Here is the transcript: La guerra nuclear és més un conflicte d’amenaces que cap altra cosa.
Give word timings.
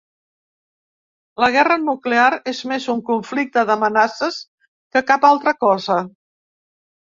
La 1.43 1.49
guerra 1.55 1.77
nuclear 1.81 2.31
és 2.53 2.63
més 2.73 2.89
un 2.95 3.05
conflicte 3.11 3.67
d’amenaces 3.73 4.43
que 4.93 5.07
cap 5.15 5.33
altra 5.33 5.59
cosa. 5.69 6.03